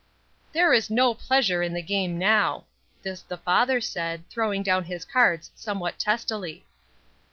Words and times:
"There 0.51 0.73
is 0.73 0.89
no 0.89 1.13
pleasure 1.13 1.61
in 1.61 1.73
the 1.75 1.81
game 1.83 2.17
now!" 2.17 2.65
This 3.03 3.21
the 3.21 3.37
father 3.37 3.79
said, 3.79 4.27
throwing 4.31 4.63
down 4.63 4.85
his 4.85 5.05
cards 5.05 5.51
somewhat 5.53 5.99
testily. 5.99 6.65